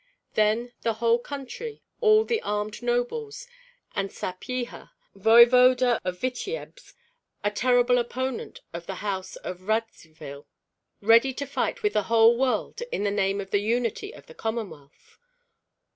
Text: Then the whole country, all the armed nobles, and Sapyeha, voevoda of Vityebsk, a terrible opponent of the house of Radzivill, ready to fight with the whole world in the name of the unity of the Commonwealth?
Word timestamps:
Then 0.33 0.73
the 0.81 0.93
whole 0.95 1.19
country, 1.19 1.83
all 1.99 2.23
the 2.23 2.41
armed 2.41 2.81
nobles, 2.81 3.47
and 3.93 4.09
Sapyeha, 4.11 4.89
voevoda 5.15 6.01
of 6.03 6.17
Vityebsk, 6.19 6.95
a 7.43 7.51
terrible 7.51 7.99
opponent 7.99 8.61
of 8.73 8.87
the 8.87 8.95
house 9.05 9.35
of 9.35 9.67
Radzivill, 9.67 10.47
ready 11.01 11.35
to 11.35 11.45
fight 11.45 11.83
with 11.83 11.93
the 11.93 12.01
whole 12.09 12.35
world 12.35 12.81
in 12.91 13.03
the 13.03 13.11
name 13.11 13.39
of 13.39 13.51
the 13.51 13.61
unity 13.61 14.11
of 14.11 14.25
the 14.25 14.33
Commonwealth? 14.33 15.19